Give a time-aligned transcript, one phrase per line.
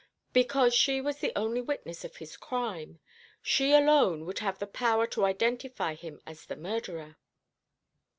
[0.33, 2.99] "Because she was the only witness of his crime.
[3.43, 7.17] She alone would have the power to identify him as the murderer."